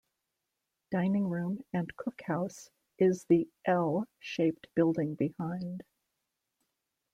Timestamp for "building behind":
4.73-5.83